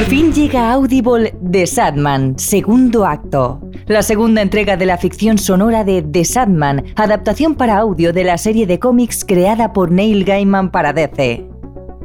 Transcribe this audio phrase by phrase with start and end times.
[0.00, 3.60] Por fin llega Audible The Sadman, segundo acto.
[3.84, 8.38] La segunda entrega de la ficción sonora de The Sadman, adaptación para audio de la
[8.38, 11.44] serie de cómics creada por Neil Gaiman para DC.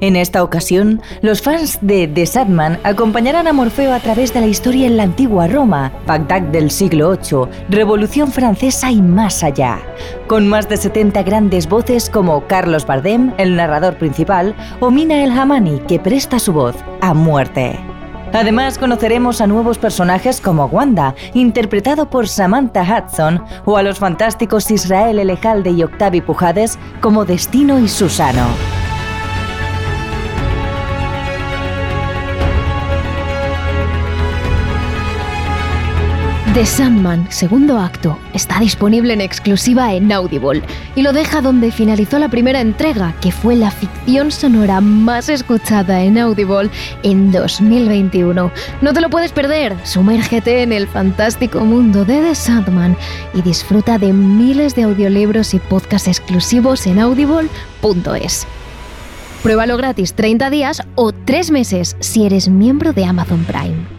[0.02, 4.48] En esta ocasión, los fans de The Sadman acompañarán a Morfeo a través de la
[4.48, 9.80] historia en la antigua Roma, Bagdad del siglo VIII, Revolución Francesa y más allá,
[10.28, 15.32] con más de 70 grandes voces como Carlos Bardem, el narrador principal, o Mina El
[15.32, 17.80] Hamani, que presta su voz a muerte.
[18.34, 24.70] Además, conoceremos a nuevos personajes como Wanda, interpretado por Samantha Hudson, o a los fantásticos
[24.72, 28.85] Israel Elejalde y Octavi Pujades como Destino y Susano.
[36.56, 40.64] The Sandman, segundo acto, está disponible en exclusiva en Audible
[40.96, 46.02] y lo deja donde finalizó la primera entrega, que fue la ficción sonora más escuchada
[46.02, 46.70] en Audible
[47.04, 48.52] en 2021.
[48.82, 52.96] No te lo puedes perder, sumérgete en el fantástico mundo de The Sandman
[53.34, 58.48] y disfruta de miles de audiolibros y podcasts exclusivos en audible.es.
[59.44, 63.95] Pruébalo gratis 30 días o 3 meses si eres miembro de Amazon Prime.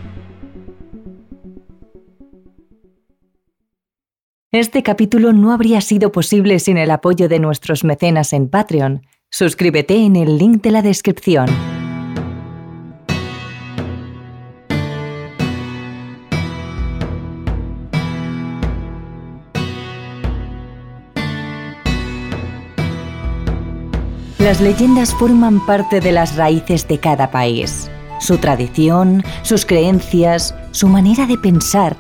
[4.53, 9.03] Este capítulo no habría sido posible sin el apoyo de nuestros mecenas en Patreon.
[9.29, 11.47] Suscríbete en el link de la descripción.
[24.39, 27.91] Las leyendas forman parte de las raíces de cada país.
[28.21, 31.97] Su tradición, sus creencias, su manera de pensar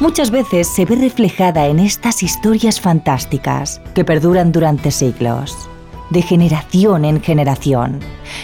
[0.00, 5.68] muchas veces se ve reflejada en estas historias fantásticas que perduran durante siglos,
[6.10, 8.00] de generación en generación,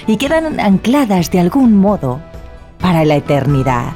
[0.07, 2.21] y quedan ancladas de algún modo
[2.79, 3.93] para la eternidad.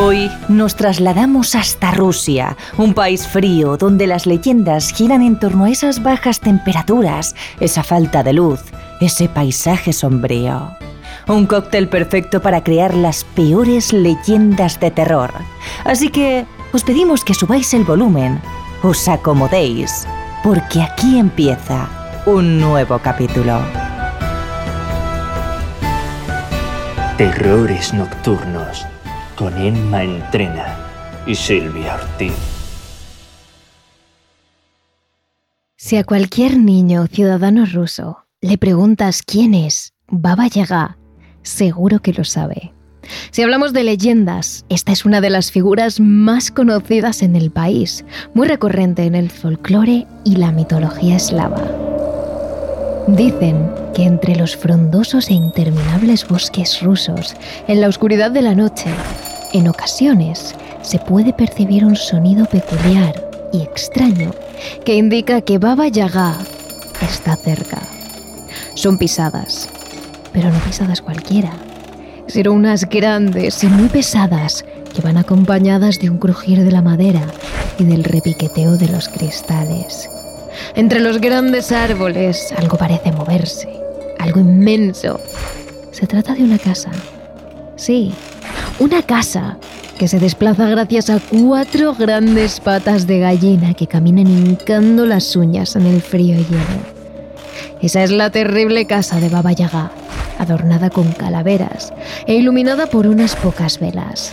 [0.00, 5.70] Hoy nos trasladamos hasta Rusia, un país frío donde las leyendas giran en torno a
[5.70, 8.60] esas bajas temperaturas, esa falta de luz,
[9.00, 10.70] ese paisaje sombrío.
[11.28, 15.30] Un cóctel perfecto para crear las peores leyendas de terror.
[15.84, 18.40] Así que os pedimos que subáis el volumen,
[18.82, 20.06] os acomodéis,
[20.42, 21.88] porque aquí empieza
[22.24, 23.60] un nuevo capítulo.
[27.16, 28.86] Terrores Nocturnos
[29.36, 30.76] con Emma Entrena
[31.26, 32.32] y Silvia Ortiz.
[35.76, 40.97] Si a cualquier niño o ciudadano ruso le preguntas quién es Baba Yaga,
[41.42, 42.72] seguro que lo sabe.
[43.30, 48.04] Si hablamos de leyendas, esta es una de las figuras más conocidas en el país,
[48.34, 51.62] muy recurrente en el folclore y la mitología eslava.
[53.06, 57.34] Dicen que entre los frondosos e interminables bosques rusos,
[57.66, 58.90] en la oscuridad de la noche,
[59.54, 64.32] en ocasiones se puede percibir un sonido peculiar y extraño
[64.84, 66.36] que indica que Baba Yaga
[67.00, 67.80] está cerca.
[68.74, 69.70] Son pisadas,
[70.32, 71.52] pero no pisadas cualquiera,
[72.26, 77.22] sino unas grandes y muy pesadas que van acompañadas de un crujir de la madera
[77.78, 80.08] y del repiqueteo de los cristales.
[80.74, 83.68] Entre los grandes árboles algo parece moverse,
[84.18, 85.20] algo inmenso.
[85.92, 86.90] Se trata de una casa.
[87.76, 88.12] Sí,
[88.78, 89.56] una casa
[89.98, 95.74] que se desplaza gracias a cuatro grandes patas de gallina que caminan hincando las uñas
[95.74, 96.98] en el frío hielo.
[97.82, 99.90] Esa es la terrible casa de Baba Yaga,
[100.38, 101.92] adornada con calaveras
[102.26, 104.32] e iluminada por unas pocas velas.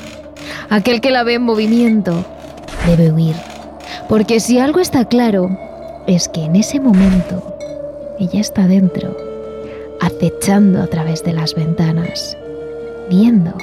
[0.70, 2.26] Aquel que la ve en movimiento
[2.88, 3.36] debe huir,
[4.08, 5.50] porque si algo está claro
[6.08, 7.58] es que en ese momento
[8.20, 9.16] ella está dentro,
[10.00, 12.38] acechando a través de las ventanas,
[13.10, 13.54] viendo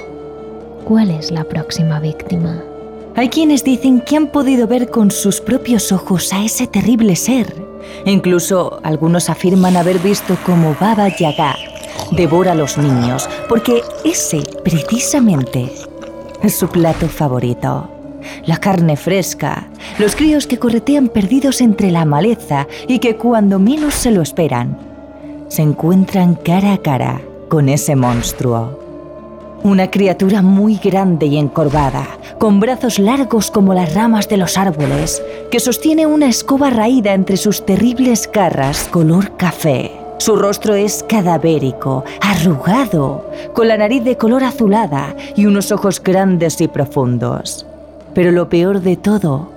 [0.84, 2.62] cuál es la próxima víctima.
[3.14, 7.54] Hay quienes dicen que han podido ver con sus propios ojos a ese terrible ser.
[8.06, 11.56] Incluso algunos afirman haber visto cómo Baba Yaga
[12.10, 15.72] devora a los niños, porque ese, precisamente,
[16.42, 17.88] es su plato favorito.
[18.46, 19.68] La carne fresca,
[19.98, 24.78] los críos que corretean perdidos entre la maleza y que cuando menos se lo esperan,
[25.48, 28.80] se encuentran cara a cara con ese monstruo.
[29.64, 35.22] Una criatura muy grande y encorvada, con brazos largos como las ramas de los árboles,
[35.50, 40.01] que sostiene una escoba raída entre sus terribles garras color café.
[40.22, 46.60] Su rostro es cadavérico, arrugado, con la nariz de color azulada y unos ojos grandes
[46.60, 47.66] y profundos.
[48.14, 49.50] Pero lo peor de todo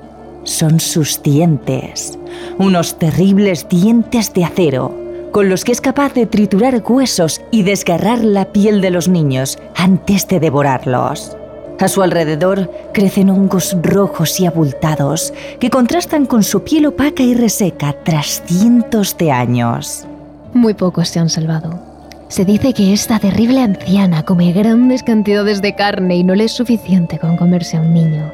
[0.44, 2.18] son sus dientes,
[2.58, 4.92] unos terribles dientes de acero,
[5.32, 9.60] con los que es capaz de triturar huesos y desgarrar la piel de los niños
[9.76, 11.38] antes de devorarlos.
[11.80, 17.36] A su alrededor crecen hongos rojos y abultados que contrastan con su piel opaca y
[17.36, 20.08] reseca tras cientos de años.
[20.56, 21.82] Muy pocos se han salvado.
[22.30, 26.54] Se dice que esta terrible anciana come grandes cantidades de carne y no le es
[26.54, 28.32] suficiente con comerse a un niño.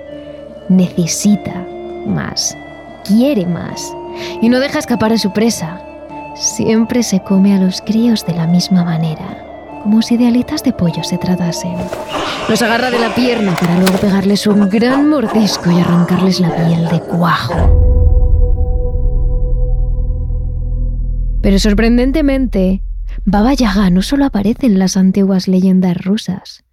[0.69, 1.65] Necesita
[2.05, 2.55] más,
[3.03, 3.91] quiere más
[4.39, 5.81] y no deja escapar a su presa.
[6.35, 10.73] Siempre se come a los críos de la misma manera, como si de alitas de
[10.73, 11.75] pollo se tratasen.
[12.47, 16.87] Los agarra de la pierna para luego pegarles un gran mordisco y arrancarles la piel
[16.87, 17.90] de cuajo.
[21.41, 22.81] Pero sorprendentemente,
[23.25, 26.63] Baba Yaga no solo aparece en las antiguas leyendas rusas.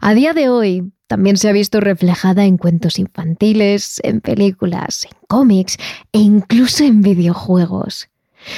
[0.00, 5.16] A día de hoy, también se ha visto reflejada en cuentos infantiles, en películas, en
[5.28, 5.76] cómics
[6.12, 8.08] e incluso en videojuegos.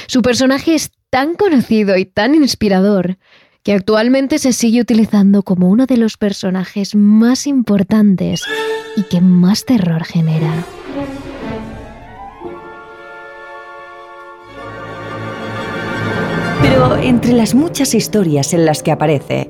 [0.07, 3.17] Su personaje es tan conocido y tan inspirador
[3.63, 8.43] que actualmente se sigue utilizando como uno de los personajes más importantes
[8.95, 10.65] y que más terror genera.
[16.95, 19.49] Entre las muchas historias en las que aparece,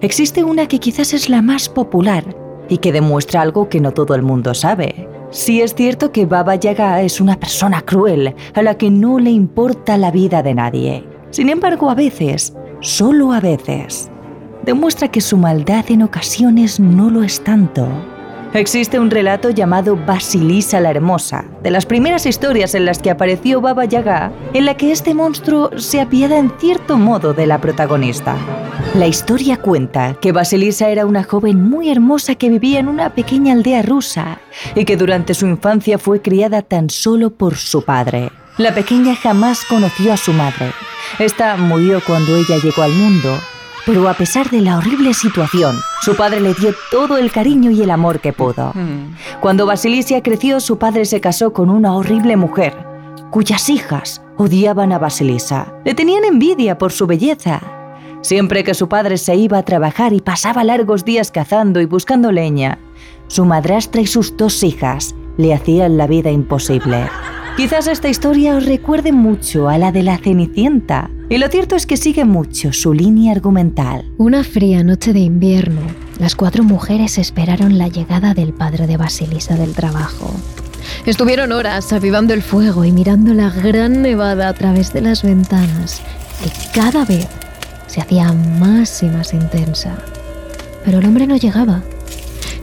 [0.00, 2.24] existe una que quizás es la más popular
[2.68, 5.08] y que demuestra algo que no todo el mundo sabe.
[5.30, 9.30] Sí es cierto que Baba Yaga es una persona cruel a la que no le
[9.30, 11.04] importa la vida de nadie.
[11.30, 14.10] Sin embargo, a veces, solo a veces,
[14.64, 17.86] demuestra que su maldad en ocasiones no lo es tanto.
[18.56, 23.60] Existe un relato llamado Basilisa la Hermosa, de las primeras historias en las que apareció
[23.60, 28.34] Baba Yaga, en la que este monstruo se apiada en cierto modo de la protagonista.
[28.94, 33.52] La historia cuenta que Basilisa era una joven muy hermosa que vivía en una pequeña
[33.52, 34.40] aldea rusa
[34.74, 38.30] y que durante su infancia fue criada tan solo por su padre.
[38.56, 40.72] La pequeña jamás conoció a su madre.
[41.18, 43.38] Esta murió cuando ella llegó al mundo
[43.86, 47.82] pero a pesar de la horrible situación, su padre le dio todo el cariño y
[47.82, 48.72] el amor que pudo.
[49.40, 52.74] Cuando Basilisia creció, su padre se casó con una horrible mujer,
[53.30, 55.72] cuyas hijas odiaban a Basilisa.
[55.84, 57.62] Le tenían envidia por su belleza.
[58.22, 62.32] Siempre que su padre se iba a trabajar y pasaba largos días cazando y buscando
[62.32, 62.80] leña,
[63.28, 67.08] su madrastra y sus dos hijas le hacían la vida imposible.
[67.56, 71.86] Quizás esta historia os recuerde mucho a la de la Cenicienta, y lo cierto es
[71.86, 74.04] que sigue mucho su línea argumental.
[74.18, 75.80] Una fría noche de invierno,
[76.18, 80.30] las cuatro mujeres esperaron la llegada del padre de Basilisa del trabajo.
[81.06, 86.02] Estuvieron horas avivando el fuego y mirando la gran nevada a través de las ventanas,
[86.42, 87.26] que cada vez
[87.86, 89.96] se hacía más y más intensa.
[90.84, 91.82] Pero el hombre no llegaba.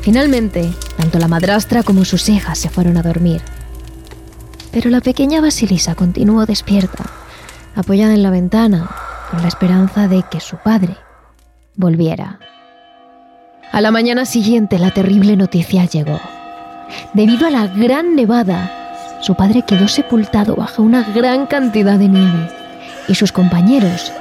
[0.02, 3.42] Finalmente, tanto la madrastra como sus hijas se fueron a dormir.
[4.74, 7.06] Pero la pequeña Basilisa continuó despierta
[7.76, 8.90] apoyada en la ventana,
[9.32, 10.96] con la esperanza de que su padre
[11.76, 12.40] volviera.
[13.72, 16.20] A la mañana siguiente la terrible noticia llegó.
[17.14, 22.52] Debido a la gran nevada, su padre quedó sepultado bajo una gran cantidad de nieve
[23.08, 24.12] y sus compañeros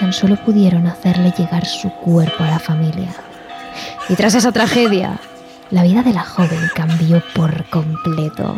[0.00, 3.14] tan solo pudieron hacerle llegar su cuerpo a la familia.
[4.08, 5.18] Y tras esa tragedia,
[5.70, 8.56] la vida de la joven cambió por completo.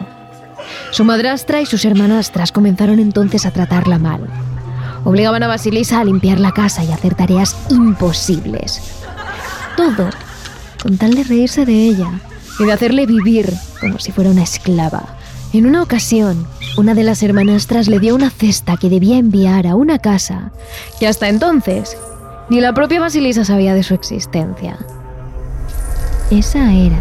[0.91, 4.27] Su madrastra y sus hermanastras comenzaron entonces a tratarla mal.
[5.05, 8.81] Obligaban a Basilisa a limpiar la casa y a hacer tareas imposibles.
[9.77, 10.11] Todo
[10.83, 12.11] con tal de reírse de ella
[12.59, 15.17] y de hacerle vivir como si fuera una esclava.
[15.53, 16.47] En una ocasión,
[16.77, 20.53] una de las hermanastras le dio una cesta que debía enviar a una casa
[20.99, 21.97] que hasta entonces
[22.49, 24.77] ni la propia Basilisa sabía de su existencia.
[26.31, 27.01] Esa era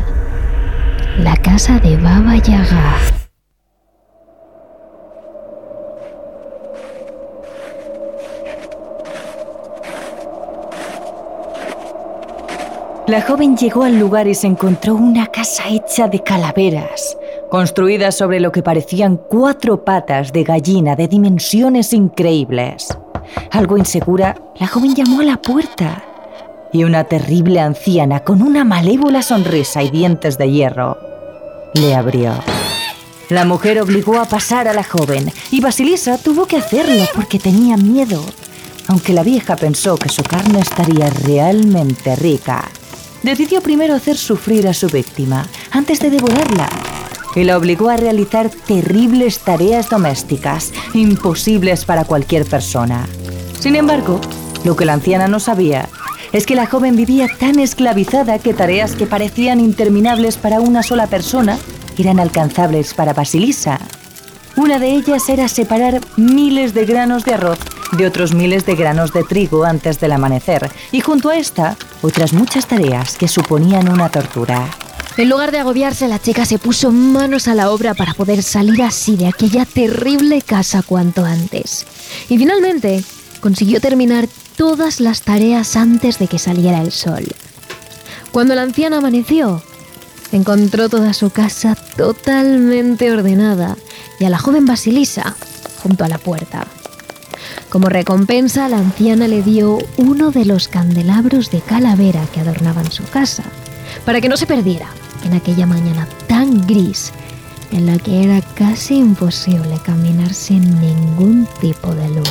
[1.20, 3.19] la casa de Baba Yaga.
[13.10, 17.18] La joven llegó al lugar y se encontró una casa hecha de calaveras,
[17.50, 22.96] construida sobre lo que parecían cuatro patas de gallina de dimensiones increíbles.
[23.50, 26.04] Algo insegura, la joven llamó a la puerta
[26.72, 30.96] y una terrible anciana con una malévola sonrisa y dientes de hierro
[31.74, 32.34] le abrió.
[33.30, 37.76] La mujer obligó a pasar a la joven y Basilisa tuvo que hacerlo porque tenía
[37.76, 38.24] miedo,
[38.88, 42.70] aunque la vieja pensó que su carne estaría realmente rica
[43.24, 46.70] decidió primero hacer sufrir a su víctima antes de devorarla
[47.36, 53.08] y la obligó a realizar terribles tareas domésticas imposibles para cualquier persona.
[53.60, 54.20] Sin embargo,
[54.64, 55.90] lo que la anciana no sabía
[56.32, 61.08] es que la joven vivía tan esclavizada que tareas que parecían interminables para una sola
[61.08, 61.58] persona
[61.98, 63.80] eran alcanzables para Basilisa.
[64.56, 67.60] Una de ellas era separar miles de granos de arroz
[67.92, 72.34] de otros miles de granos de trigo antes del amanecer, y junto a esta, otras
[72.34, 74.70] muchas tareas que suponían una tortura.
[75.18, 78.82] En lugar de agobiarse, la chica se puso manos a la obra para poder salir
[78.82, 81.86] así de aquella terrible casa cuanto antes.
[82.30, 83.04] Y finalmente
[83.42, 87.26] consiguió terminar todas las tareas antes de que saliera el sol.
[88.32, 89.62] Cuando la anciana amaneció,
[90.32, 93.76] encontró toda su casa totalmente ordenada
[94.20, 95.36] y a la joven Basilisa
[95.82, 96.68] junto a la puerta.
[97.70, 103.04] Como recompensa, la anciana le dio uno de los candelabros de calavera que adornaban su
[103.04, 103.44] casa,
[104.06, 104.88] para que no se perdiera
[105.24, 107.12] en aquella mañana tan gris
[107.72, 112.30] en la que era casi imposible caminar sin ningún tipo de luz.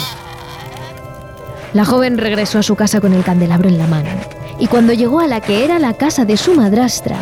[1.72, 4.10] La joven regresó a su casa con el candelabro en la mano
[4.58, 7.16] y cuando llegó a la que era la casa de su madrastra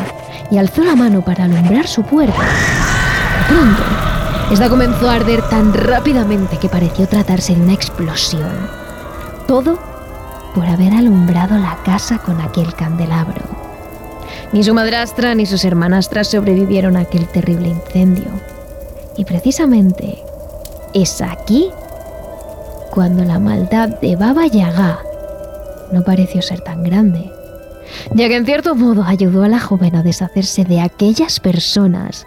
[0.51, 2.47] y alzó la mano para alumbrar su puerta,
[3.49, 3.83] pronto,
[4.51, 8.53] esta comenzó a arder tan rápidamente que pareció tratarse de una explosión.
[9.49, 9.79] Todo
[10.55, 13.43] por haber alumbrado la casa con aquel candelabro.
[14.53, 18.31] Ni su madrastra ni sus hermanastras sobrevivieron a aquel terrible incendio.
[19.17, 20.23] Y precisamente
[20.95, 21.71] es aquí
[22.91, 25.01] cuando la maldad de Baba Yaga
[25.93, 27.31] no pareció ser tan grande,
[28.15, 32.27] ya que en cierto modo ayudó a la joven a deshacerse de aquellas personas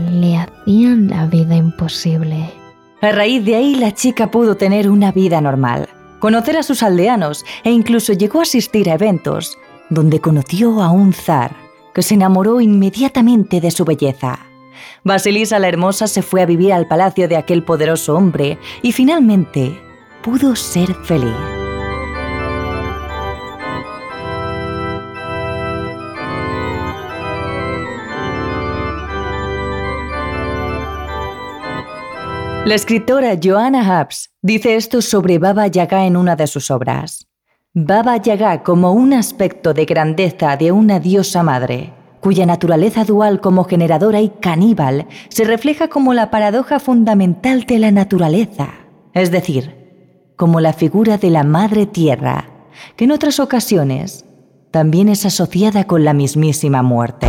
[0.00, 2.50] le hacían la vida imposible.
[3.00, 5.88] A raíz de ahí la chica pudo tener una vida normal,
[6.20, 9.58] conocer a sus aldeanos e incluso llegó a asistir a eventos
[9.90, 11.54] donde conoció a un zar
[11.94, 14.38] que se enamoró inmediatamente de su belleza.
[15.04, 19.78] Basilisa la Hermosa se fue a vivir al palacio de aquel poderoso hombre y finalmente
[20.22, 21.61] pudo ser feliz.
[32.64, 37.26] La escritora Joanna Hubbs dice esto sobre Baba Yaga en una de sus obras.
[37.74, 43.64] Baba Yaga como un aspecto de grandeza de una diosa madre, cuya naturaleza dual como
[43.64, 48.68] generadora y caníbal se refleja como la paradoja fundamental de la naturaleza,
[49.12, 52.48] es decir, como la figura de la madre tierra,
[52.94, 54.24] que en otras ocasiones
[54.70, 57.26] también es asociada con la mismísima muerte.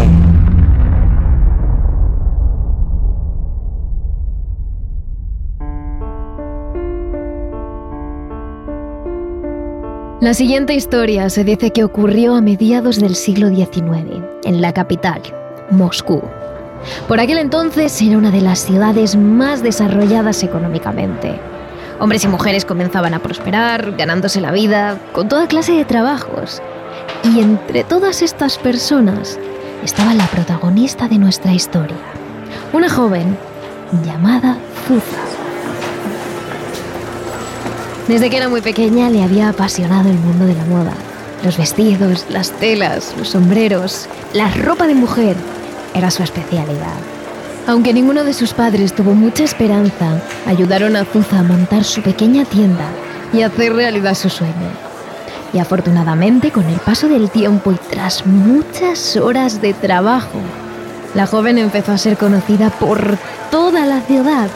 [10.23, 15.21] La siguiente historia se dice que ocurrió a mediados del siglo XIX, en la capital,
[15.69, 16.23] Moscú.
[17.09, 21.37] Por aquel entonces era una de las ciudades más desarrolladas económicamente.
[21.99, 26.61] Hombres y mujeres comenzaban a prosperar, ganándose la vida, con toda clase de trabajos.
[27.25, 29.37] Y entre todas estas personas
[29.83, 31.97] estaba la protagonista de nuestra historia,
[32.71, 33.37] una joven
[34.05, 34.55] llamada
[34.87, 35.32] Zuza.
[38.13, 40.93] Desde que era muy pequeña le había apasionado el mundo de la moda.
[41.43, 45.35] Los vestidos, las telas, los sombreros, la ropa de mujer
[45.95, 46.93] era su especialidad.
[47.65, 52.45] Aunque ninguno de sus padres tuvo mucha esperanza, ayudaron a Zuza a montar su pequeña
[52.45, 52.85] tienda
[53.33, 54.69] y hacer realidad su sueño.
[55.51, 60.39] Y afortunadamente, con el paso del tiempo y tras muchas horas de trabajo,
[61.15, 63.17] la joven empezó a ser conocida por
[63.49, 64.49] toda la ciudad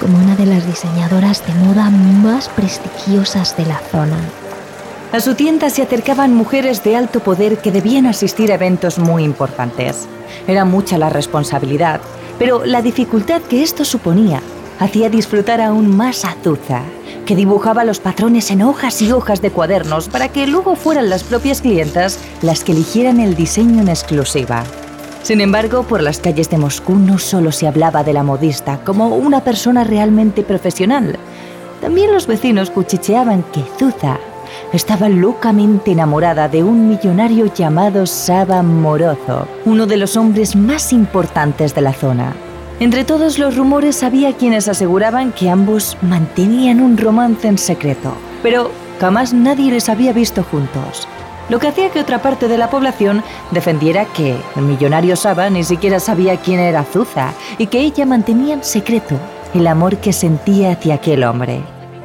[0.00, 4.18] como una de las diseñadoras de moda más prestigiosas de la zona.
[5.12, 9.24] A su tienda se acercaban mujeres de alto poder que debían asistir a eventos muy
[9.24, 10.06] importantes.
[10.46, 12.00] Era mucha la responsabilidad,
[12.38, 14.42] pero la dificultad que esto suponía
[14.78, 16.82] hacía disfrutar aún más a Zuza,
[17.26, 21.24] que dibujaba los patrones en hojas y hojas de cuadernos para que luego fueran las
[21.24, 24.64] propias clientas las que eligieran el diseño en exclusiva.
[25.22, 29.08] Sin embargo, por las calles de Moscú no solo se hablaba de la modista como
[29.08, 31.18] una persona realmente profesional.
[31.80, 34.18] También los vecinos cuchicheaban que Zuza
[34.72, 41.74] estaba locamente enamorada de un millonario llamado Saba Morozo, uno de los hombres más importantes
[41.74, 42.34] de la zona.
[42.80, 48.70] Entre todos los rumores había quienes aseguraban que ambos mantenían un romance en secreto, pero
[49.00, 51.08] jamás nadie les había visto juntos
[51.48, 55.64] lo que hacía que otra parte de la población defendiera que el millonario Saba ni
[55.64, 59.18] siquiera sabía quién era Zuza y que ella mantenía en secreto
[59.54, 61.60] el amor que sentía hacia aquel hombre.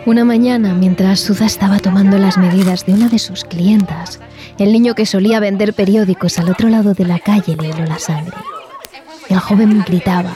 [0.06, 4.20] Una mañana, mientras Zuza estaba tomando las medidas de una de sus clientas,
[4.58, 8.00] el niño que solía vender periódicos al otro lado de la calle le heló la
[8.00, 8.36] sangre.
[9.30, 10.36] El joven gritaba,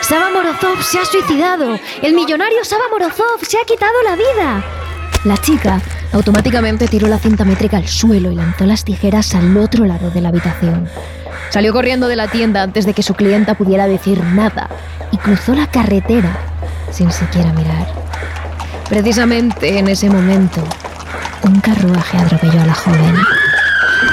[0.00, 1.78] ¡Saba Morozov se ha suicidado!
[2.02, 4.64] ¡El millonario Saba Morozov se ha quitado la vida!
[5.24, 5.80] La chica
[6.12, 10.20] automáticamente tiró la cinta métrica al suelo y lanzó las tijeras al otro lado de
[10.20, 10.88] la habitación.
[11.50, 14.68] Salió corriendo de la tienda antes de que su clienta pudiera decir nada
[15.12, 16.36] y cruzó la carretera
[16.90, 17.86] sin siquiera mirar.
[18.88, 20.62] Precisamente en ese momento,
[21.42, 23.14] un carruaje atropelló a la joven.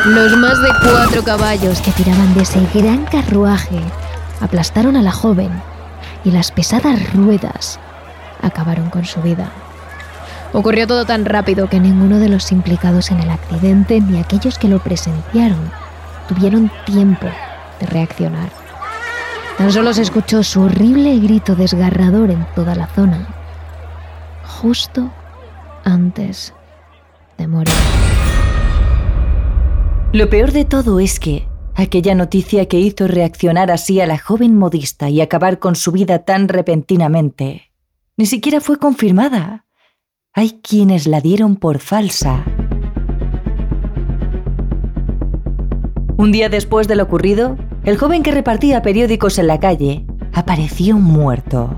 [0.05, 3.79] Los más de cuatro caballos que tiraban de ese gran carruaje
[4.41, 5.49] aplastaron a la joven
[6.23, 7.79] y las pesadas ruedas
[8.41, 9.49] acabaron con su vida.
[10.53, 14.67] Ocurrió todo tan rápido que ninguno de los implicados en el accidente ni aquellos que
[14.67, 15.71] lo presenciaron
[16.27, 17.25] tuvieron tiempo
[17.79, 18.51] de reaccionar.
[19.57, 23.27] Tan solo se escuchó su horrible grito desgarrador en toda la zona,
[24.45, 25.11] justo
[25.83, 26.53] antes
[27.39, 27.73] de morir.
[30.11, 34.55] Lo peor de todo es que aquella noticia que hizo reaccionar así a la joven
[34.55, 37.71] modista y acabar con su vida tan repentinamente,
[38.17, 39.65] ni siquiera fue confirmada.
[40.35, 42.43] Hay quienes la dieron por falsa.
[46.17, 50.97] Un día después de lo ocurrido, el joven que repartía periódicos en la calle apareció
[50.97, 51.75] muerto,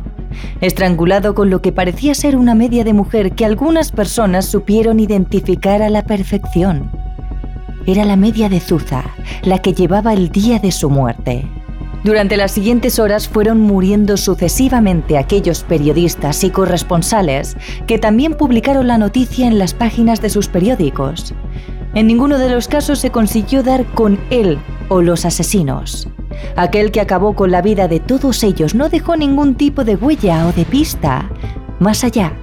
[0.61, 5.81] estrangulado con lo que parecía ser una media de mujer que algunas personas supieron identificar
[5.81, 6.89] a la perfección
[7.87, 9.03] era la media de Zuza,
[9.43, 11.47] la que llevaba el día de su muerte.
[12.05, 17.57] Durante las siguientes horas fueron muriendo sucesivamente aquellos periodistas y corresponsales
[17.87, 21.33] que también publicaron la noticia en las páginas de sus periódicos.
[21.95, 26.07] En ninguno de los casos se consiguió dar con él o los asesinos.
[26.55, 30.45] Aquel que acabó con la vida de todos ellos no dejó ningún tipo de huella
[30.45, 31.31] o de pista,
[31.79, 32.33] más allá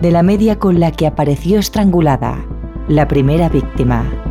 [0.00, 2.46] de la media con la que apareció estrangulada,
[2.88, 4.21] la primera víctima.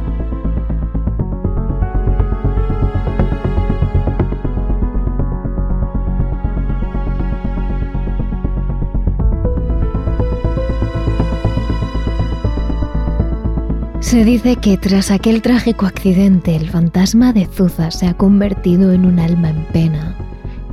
[14.11, 19.05] Se dice que tras aquel trágico accidente el fantasma de Zuza se ha convertido en
[19.05, 20.17] un alma en pena,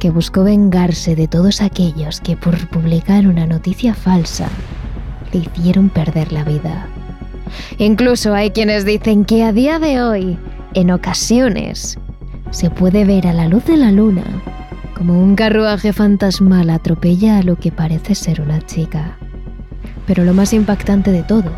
[0.00, 4.48] que buscó vengarse de todos aquellos que por publicar una noticia falsa
[5.32, 6.88] le hicieron perder la vida.
[7.78, 10.36] Incluso hay quienes dicen que a día de hoy,
[10.74, 11.96] en ocasiones,
[12.50, 14.24] se puede ver a la luz de la luna
[14.96, 19.16] como un carruaje fantasmal atropella a lo que parece ser una chica.
[20.08, 21.52] Pero lo más impactante de todo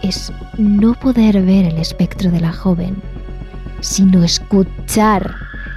[0.00, 2.96] es no poder ver el espectro de la joven,
[3.80, 5.34] sino escuchar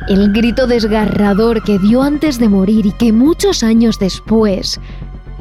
[0.09, 4.79] el grito desgarrador que dio antes de morir y que muchos años después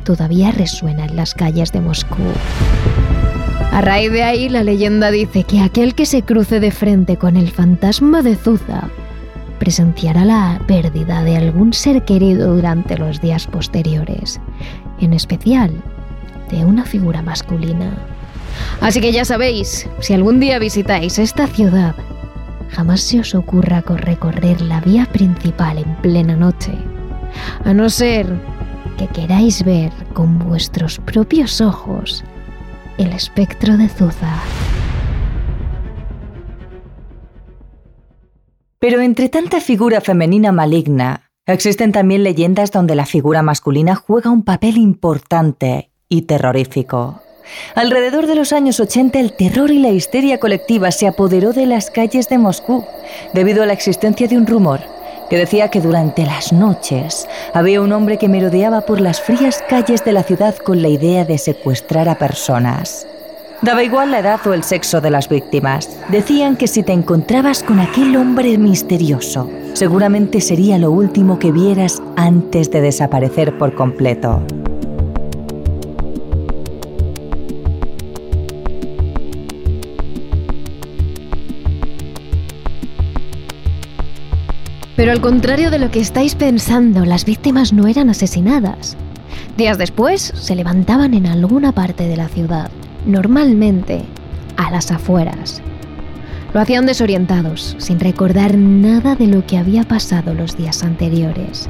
[0.05, 2.23] todavía resuena en las calles de Moscú.
[3.73, 7.37] A raíz de ahí, la leyenda dice que aquel que se cruce de frente con
[7.37, 8.91] el fantasma de Zuza
[9.59, 14.41] presenciará la pérdida de algún ser querido durante los días posteriores,
[15.01, 15.73] en especial
[16.51, 17.91] de una figura masculina.
[18.81, 21.95] Así que ya sabéis, si algún día visitáis esta ciudad,
[22.71, 26.73] jamás se os ocurra recorrer la vía principal en plena noche,
[27.65, 28.27] a no ser
[28.99, 32.25] que queráis ver con vuestros propios ojos
[32.99, 34.41] el espectro de Zuza.
[38.79, 44.43] Pero entre tanta figura femenina maligna, existen también leyendas donde la figura masculina juega un
[44.43, 47.23] papel importante y terrorífico.
[47.75, 51.91] Alrededor de los años 80 el terror y la histeria colectiva se apoderó de las
[51.91, 52.85] calles de Moscú
[53.33, 54.81] debido a la existencia de un rumor
[55.33, 60.05] que decía que durante las noches había un hombre que merodeaba por las frías calles
[60.05, 63.07] de la ciudad con la idea de secuestrar a personas.
[63.63, 65.89] Daba igual la edad o el sexo de las víctimas.
[66.09, 72.03] Decían que si te encontrabas con aquel hombre misterioso, seguramente sería lo último que vieras
[72.17, 74.43] antes de desaparecer por completo.
[85.03, 88.97] Pero al contrario de lo que estáis pensando, las víctimas no eran asesinadas.
[89.57, 92.71] Días después se levantaban en alguna parte de la ciudad,
[93.05, 94.05] normalmente
[94.57, 95.61] a las afueras.
[96.55, 101.69] Lo hacían desorientados, sin recordar nada de lo que había pasado los días anteriores.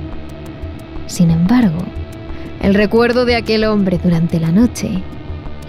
[1.06, 1.78] Sin embargo,
[2.60, 5.02] el recuerdo de aquel hombre durante la noche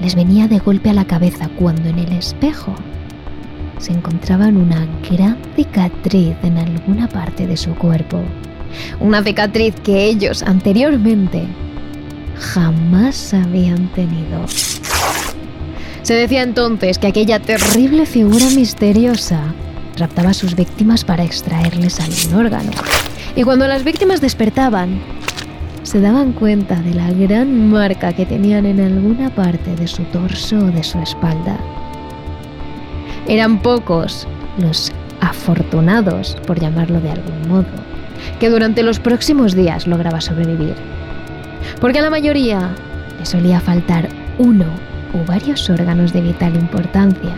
[0.02, 2.76] les venía de golpe a la cabeza cuando en el espejo
[3.84, 8.22] se encontraban una gran cicatriz en alguna parte de su cuerpo.
[9.02, 11.46] Una cicatriz que ellos anteriormente
[12.39, 14.46] jamás habían tenido.
[16.02, 19.54] Se decía entonces que aquella terrible figura misteriosa
[19.98, 22.72] raptaba a sus víctimas para extraerles algún órgano.
[23.36, 25.02] Y cuando las víctimas despertaban,
[25.84, 30.58] se daban cuenta de la gran marca que tenían en alguna parte de su torso
[30.58, 31.60] o de su espalda.
[33.27, 37.65] Eran pocos los afortunados, por llamarlo de algún modo,
[38.39, 40.75] que durante los próximos días lograba sobrevivir.
[41.79, 42.71] Porque a la mayoría
[43.17, 44.65] le solía faltar uno
[45.13, 47.36] o varios órganos de vital importancia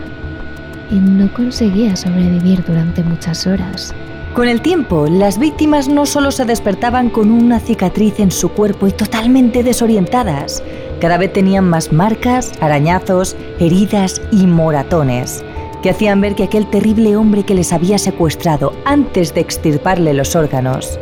[0.90, 3.94] y no conseguía sobrevivir durante muchas horas.
[4.34, 8.86] Con el tiempo, las víctimas no solo se despertaban con una cicatriz en su cuerpo
[8.86, 10.62] y totalmente desorientadas,
[11.00, 15.44] cada vez tenían más marcas, arañazos, heridas y moratones,
[15.86, 20.34] que hacían ver que aquel terrible hombre que les había secuestrado antes de extirparle los
[20.34, 20.98] órganos,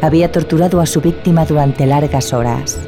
[0.00, 2.78] había torturado a su víctima durante largas horas.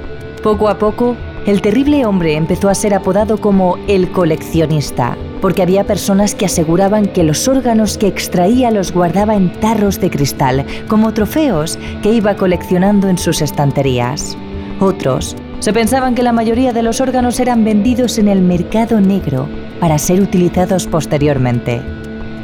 [0.44, 5.82] Poco a poco, el terrible hombre empezó a ser apodado como el coleccionista, porque había
[5.82, 11.12] personas que aseguraban que los órganos que extraía los guardaba en tarros de cristal, como
[11.14, 14.36] trofeos que iba coleccionando en sus estanterías.
[14.78, 19.48] Otros se pensaban que la mayoría de los órganos eran vendidos en el mercado negro
[19.80, 21.80] para ser utilizados posteriormente.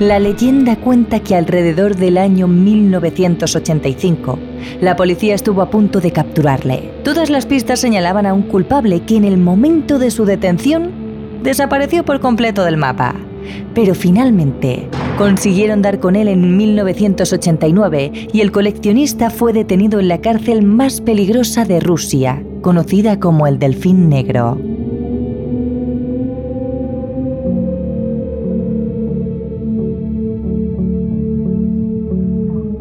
[0.00, 4.38] La leyenda cuenta que alrededor del año 1985,
[4.82, 6.92] la policía estuvo a punto de capturarle.
[7.02, 10.90] Todas las pistas señalaban a un culpable que en el momento de su detención
[11.42, 13.14] desapareció por completo del mapa.
[13.74, 20.20] Pero finalmente consiguieron dar con él en 1989 y el coleccionista fue detenido en la
[20.20, 24.58] cárcel más peligrosa de Rusia, conocida como el Delfín Negro.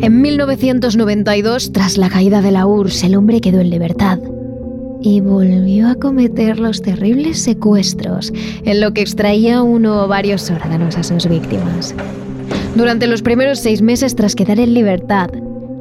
[0.06, 4.20] En 1992, tras la caída de la URSS, el hombre quedó en libertad
[5.02, 8.32] y volvió a cometer los terribles secuestros
[8.66, 11.96] en lo que extraía uno o varios órganos a sus víctimas.
[12.76, 15.32] Durante los primeros seis meses tras quedar en libertad,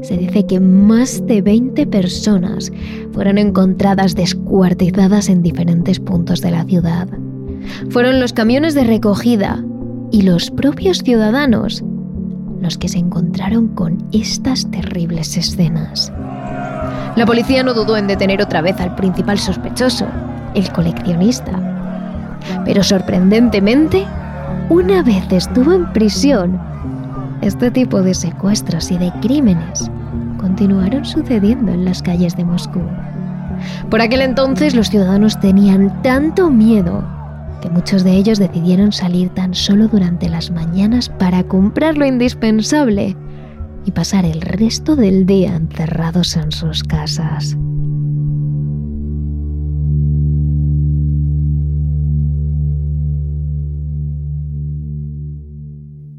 [0.00, 2.72] se dice que más de 20 personas
[3.12, 7.08] fueron encontradas descuartizadas en diferentes puntos de la ciudad.
[7.90, 9.62] Fueron los camiones de recogida
[10.10, 11.84] y los propios ciudadanos
[12.60, 16.12] los que se encontraron con estas terribles escenas.
[17.16, 20.06] La policía no dudó en detener otra vez al principal sospechoso,
[20.54, 21.52] el coleccionista.
[22.64, 24.04] Pero sorprendentemente,
[24.68, 26.60] una vez estuvo en prisión,
[27.40, 29.90] este tipo de secuestros y de crímenes
[30.38, 32.82] continuaron sucediendo en las calles de Moscú.
[33.90, 37.04] Por aquel entonces los ciudadanos tenían tanto miedo
[37.64, 43.16] que muchos de ellos decidieron salir tan solo durante las mañanas para comprar lo indispensable
[43.86, 47.56] y pasar el resto del día encerrados en sus casas.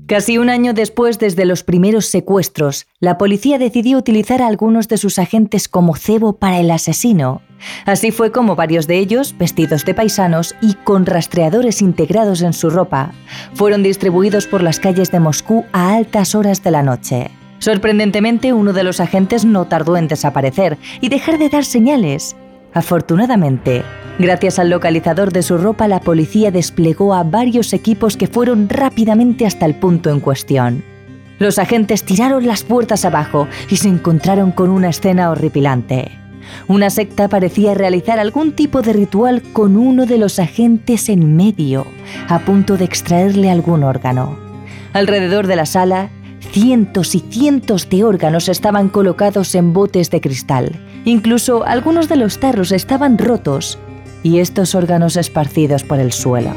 [0.07, 4.97] Casi un año después desde los primeros secuestros, la policía decidió utilizar a algunos de
[4.97, 7.41] sus agentes como cebo para el asesino.
[7.85, 12.69] Así fue como varios de ellos, vestidos de paisanos y con rastreadores integrados en su
[12.69, 13.13] ropa,
[13.55, 17.31] fueron distribuidos por las calles de Moscú a altas horas de la noche.
[17.57, 22.35] Sorprendentemente, uno de los agentes no tardó en desaparecer y dejar de dar señales.
[22.73, 23.83] Afortunadamente,
[24.19, 29.45] gracias al localizador de su ropa, la policía desplegó a varios equipos que fueron rápidamente
[29.45, 30.83] hasta el punto en cuestión.
[31.39, 36.11] Los agentes tiraron las puertas abajo y se encontraron con una escena horripilante.
[36.67, 41.85] Una secta parecía realizar algún tipo de ritual con uno de los agentes en medio,
[42.29, 44.37] a punto de extraerle algún órgano.
[44.93, 46.09] Alrededor de la sala,
[46.51, 50.79] Cientos y cientos de órganos estaban colocados en botes de cristal.
[51.03, 53.77] Incluso algunos de los tarros estaban rotos
[54.25, 56.51] y estos órganos esparcidos por el suelo.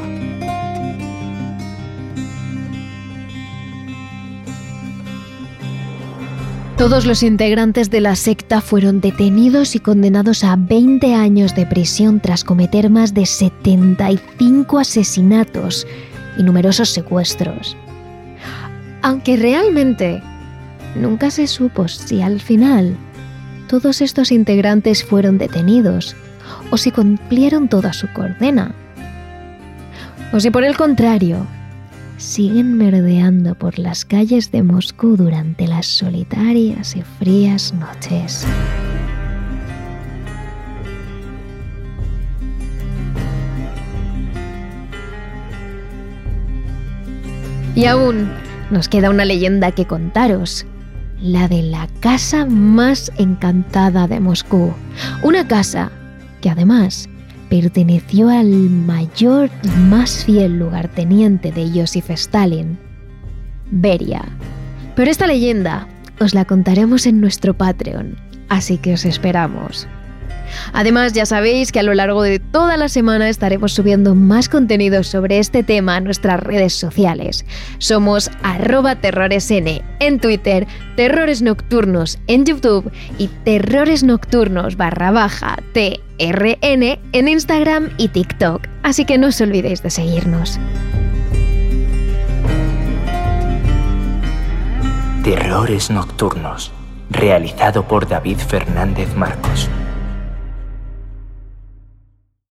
[6.79, 12.19] Todos los integrantes de la secta fueron detenidos y condenados a 20 años de prisión
[12.19, 15.85] tras cometer más de 75 asesinatos
[16.39, 17.77] y numerosos secuestros.
[19.03, 20.23] Aunque realmente
[20.95, 22.97] nunca se supo si al final
[23.67, 26.15] todos estos integrantes fueron detenidos
[26.71, 28.73] o si cumplieron toda su condena.
[30.31, 31.45] O si por el contrario,
[32.17, 38.45] siguen merdeando por las calles de Moscú durante las solitarias y frías noches.
[47.75, 48.29] Y aún
[48.71, 50.65] nos queda una leyenda que contaros,
[51.21, 54.73] la de la casa más encantada de Moscú.
[55.23, 55.91] Una casa
[56.41, 57.09] que además
[57.49, 62.77] perteneció al mayor y más fiel lugarteniente de Joseph Stalin,
[63.71, 64.23] Beria.
[64.95, 65.87] Pero esta leyenda
[66.19, 68.15] os la contaremos en nuestro Patreon,
[68.49, 69.87] así que os esperamos.
[70.73, 75.03] Además, ya sabéis que a lo largo de toda la semana estaremos subiendo más contenido
[75.03, 77.45] sobre este tema a nuestras redes sociales.
[77.77, 86.99] Somos arroba terroresn en Twitter, Terrores Nocturnos en YouTube y Terrores Nocturnos barra baja TRN
[87.11, 88.67] en Instagram y TikTok.
[88.83, 90.59] Así que no os olvidéis de seguirnos.
[95.23, 96.71] Terrores Nocturnos,
[97.09, 99.69] realizado por David Fernández Marcos.